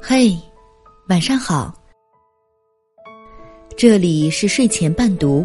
[0.00, 0.36] 嘿，
[1.08, 1.74] 晚上好。
[3.76, 5.44] 这里是睡前伴读。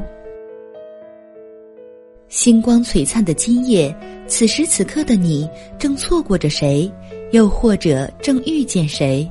[2.28, 3.96] 星光璀璨的今夜，
[4.28, 6.92] 此时此刻的你正错过着谁，
[7.32, 9.30] 又或者正遇见谁？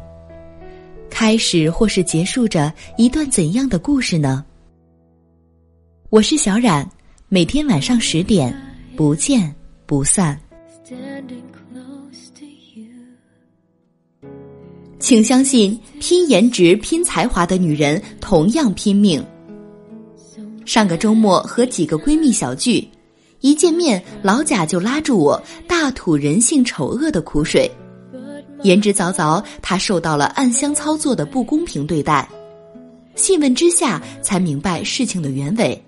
[1.08, 4.44] 开始或是结束着一段怎样的故事呢？
[6.08, 6.88] 我是小冉，
[7.28, 8.52] 每天晚上十点，
[8.96, 9.54] 不见
[9.86, 10.40] 不散。
[15.00, 19.24] 请相信，拼颜值、拼才华的女人同样拼命。
[20.66, 22.86] 上个周末和几个闺蜜小聚，
[23.40, 27.68] 一见面，老贾就拉住我大吐人性丑恶的苦水。
[28.62, 32.28] 言之凿凿，他受到了暗箱操作的不公平对待。
[33.14, 35.82] 细问之下，才明白事情的原委。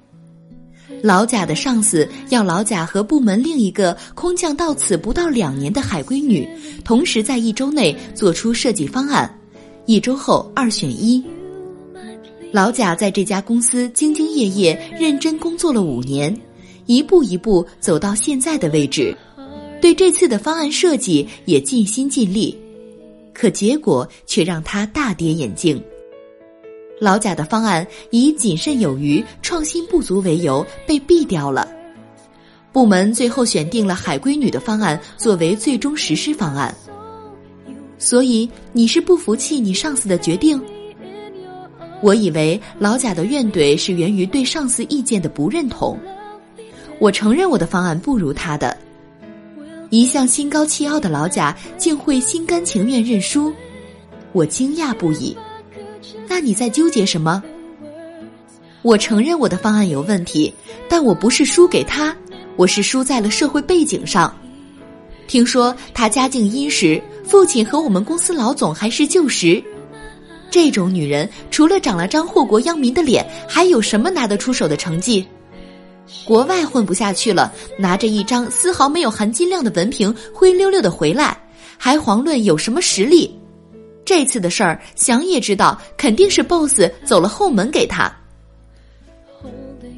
[1.02, 6.48] 老贾的上司要老贾和部门另一个空降到此不到两年的海归女，
[6.84, 9.38] 同时在一周内做出设计方案，
[9.86, 11.22] 一周后二选一。
[12.52, 16.34] 老贾在这家公司兢兢业业、认真工作了五年，
[16.86, 19.16] 一步一步走到现在的位置，
[19.80, 22.56] 对这次的方案设计也尽心尽力，
[23.32, 25.82] 可结果却让他大跌眼镜。
[27.00, 31.68] 老贾的方案以谨慎有余、创新不足为由被毙掉了，
[32.72, 36.74] 部门最后选定了海归女的方案作为最终实施方案。
[37.98, 40.60] 所以你是不服气你上司的决定？
[42.02, 45.98] 我以为老贾的怨怼是源于对上司意见的不认同。
[46.98, 48.76] 我承认我的方案不如他的，
[49.90, 53.52] 一向心高气傲的老贾竟会心甘情愿认输，
[54.32, 55.36] 我惊讶不已。
[56.34, 57.42] 那你在纠结什么？
[58.80, 60.50] 我承认我的方案有问题，
[60.88, 62.16] 但我不是输给他，
[62.56, 64.34] 我是输在了社会背景上。
[65.28, 69.62] 听说他家境殷实，父亲和我们公司老总还是旧识。
[70.50, 75.26] 这种女人除了长了张祸国殃民的脸，还有什么拿得出手的成绩？
[76.24, 81.38] 国外混不下去了，拿着一张丝毫没有含金量的文凭，灰溜溜的回来，
[81.76, 83.38] 还遑论有什么实力？
[84.04, 88.12] 这次的事儿，想也知道，肯定是 boss 走了后门给他。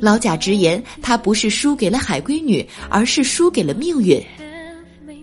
[0.00, 4.22] 老贾直言，他不是输给了海归女，而是输给了命运。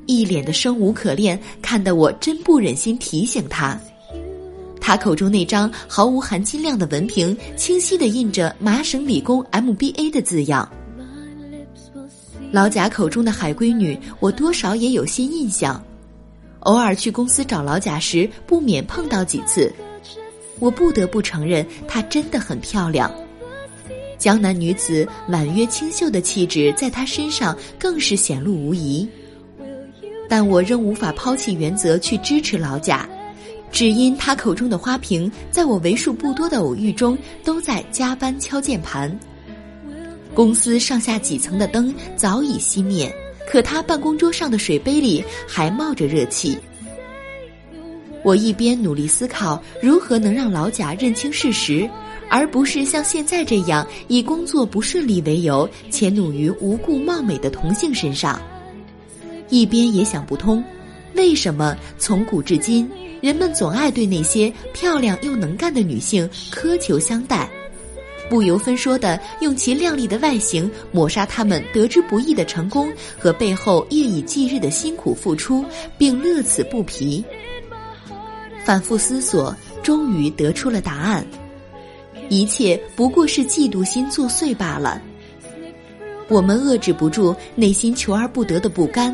[0.08, 3.80] 一脸的生无可恋，看得我真不忍心提醒他。
[4.80, 10.68] 他口中那张毫无含金量的文凭，清晰的印着麻省理工 MBA 的字样。
[12.52, 15.82] 老贾口中的海归女，我多少也有些印象。
[16.62, 19.72] 偶尔去公司找老贾时，不免碰到几次。
[20.60, 23.12] 我不得不承认，她真的很漂亮。
[24.18, 29.08] 江南女子婉约清秀的气质，在她身上更是显露无遗。
[30.30, 33.10] 但我仍无法抛弃原则去支持老贾，
[33.72, 39.20] 只因他口中的花瓶，在我为数不多的偶遇中，都在加班敲键盘。
[40.34, 43.14] 公司上下几层的灯早已熄灭。
[43.52, 46.58] 可他办公桌上的水杯里还冒着热气。
[48.24, 51.90] 我一边努力思考如何能让老贾认清事实，
[52.30, 58.42] 而不是像现在这样以工作不顺利为由迁怒于无故貌美的同性身上，
[59.50, 60.64] 一边也想不通，
[61.16, 62.90] 为什么从古至今
[63.22, 67.50] 人们总爱对那些漂亮又能干的女性苛求相待。
[68.32, 75.66] 不由分说的用其靓丽的外形抹杀他们得之不易的成功和背后夜以继日的辛苦付出，
[75.98, 77.22] 并乐此不疲。
[78.64, 79.54] 反复思索，
[79.84, 81.28] 终于得出了答案：
[82.30, 85.02] 一切不过是嫉妒心作祟罢了。
[86.30, 89.14] 我们遏制不住内心求而不得的不甘，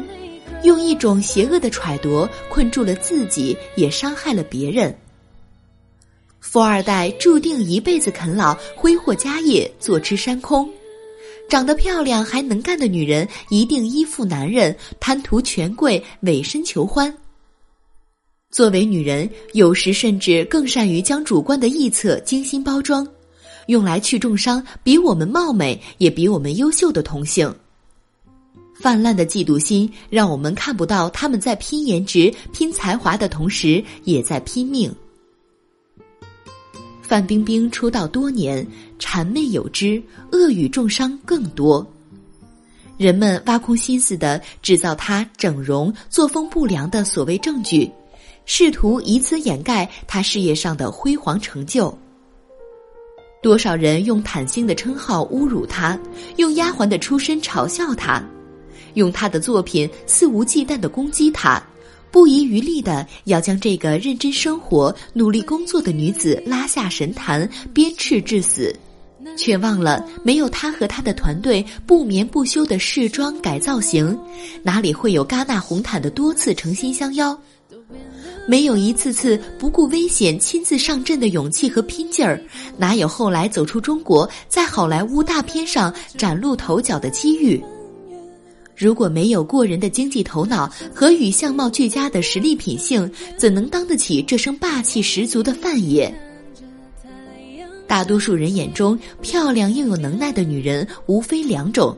[0.61, 4.95] 用一种邪恶的揣度困住了自己，也伤害了别人。
[6.50, 10.68] 富二代注定一辈子啃老，挥霍家业，坐吃山空。
[11.50, 17.13] 长得漂亮还能干的女人，一定依附男人，贪图权贵，委身求欢。
[18.50, 23.06] 作为女人，有时甚至更善于将主观的臆测精心包装，
[23.66, 27.54] 用来去重伤比我们貌美也比我们优秀的同性。
[28.74, 34.89] 泛滥的嫉妒心，让我们看不到他们在拼颜值、拼才华的同时，也在拼命。
[37.07, 38.68] 范冰冰出道多年，
[39.00, 41.86] 谄媚有之，恶语重伤更多。
[42.98, 47.89] 人们挖空心思的制造她整容、作风不良的所谓证据，
[48.45, 51.98] 试图以此掩盖她事业上的辉煌成就。
[53.42, 55.98] 多少人用坦星的称号侮辱她，
[56.36, 58.21] 用丫鬟的出身嘲笑她，
[58.95, 61.63] 用她的作品肆无忌惮的攻击她，
[62.12, 68.74] 不遗余力的要将这个认真生活、努力工作的女子拉下神坛，鞭笞致死，
[69.38, 74.18] 却忘了没有她和她的团队不眠不休的试装改造型，
[74.63, 77.38] 哪里会有戛纳红毯的多次诚心相邀？
[78.48, 82.42] 没有一次次不顾危险亲自上阵的勇气和拼劲儿，
[82.77, 87.62] 哪有后来走出中国，在好莱坞大片上崭露头角的机遇？
[88.77, 96.13] 如果没有过人的经济头脑和与相貌俱佳的实力品性，怎能当得起这声霸气十足的范爷？
[97.88, 101.97] 大多数人眼中漂亮又有能耐的女人，无非两种。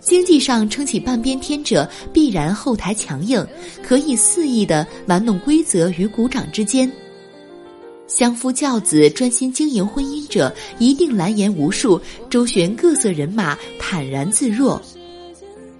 [0.00, 3.46] 经济上撑起半边天者，必然后台强硬，
[3.80, 6.90] 可以肆意的玩弄规则与股掌之间。
[8.08, 12.00] 相夫教子、专心经营婚姻者，一定蓝颜无数，
[12.30, 14.80] 周旋各色人马，坦然自若。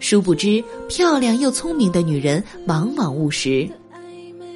[0.01, 3.69] 殊不知，漂亮又聪明的女人往往务实，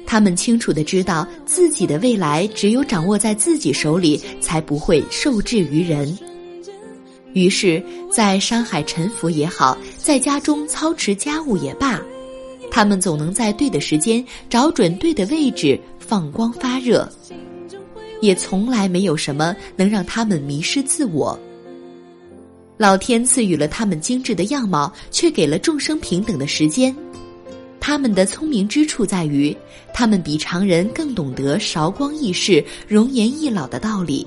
[0.05, 6.17] 她们清楚的知道自己的未来只有掌握在自己手里，才不会受制于人。
[7.33, 11.99] 于是，在山海沉浮也好，在家中操持家务也罢，
[12.71, 17.09] 他们总能在对的时间找准对的位置放光发热，
[18.21, 21.37] 也从来没有什么能让他们迷失自我。
[22.77, 26.95] 老天赐予了他们精致的样貌，却给了众生平等的时间。
[27.79, 29.55] 他们的聪明之处在于，
[29.93, 34.25] 他们比常人更懂得韶光易逝、容颜易老的道理。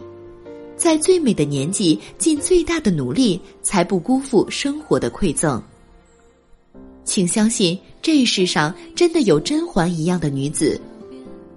[0.77, 5.61] 在最美的年纪尽最大的努力，才不辜负生活的馈赠。
[7.05, 10.79] 请相信，这世上真的有甄嬛一样的女子，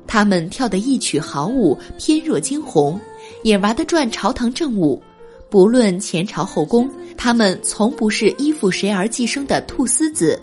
[0.08, 2.98] 她们跳得一曲好舞，翩若惊鸿，
[3.44, 5.02] 也玩得转朝堂政务。
[5.50, 10.40] 不论前朝后宫，她们从不是依附谁而寄生的菟丝子。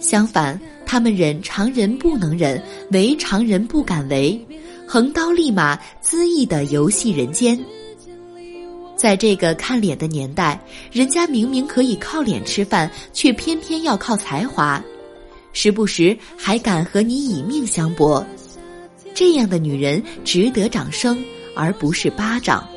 [0.00, 2.60] 相反，她们忍常人不能忍，
[2.90, 4.40] 为常人不敢为。
[4.86, 7.58] 横刀立马，恣意的游戏人间。
[8.96, 10.60] 在这个看脸的年代，
[10.90, 14.82] 人家明明可以靠脸吃饭，却偏偏要靠才华，
[15.52, 18.24] 时不时还敢和你以命相搏。
[19.14, 21.22] 这样的女人值得掌声，
[21.54, 22.68] 而不是巴掌。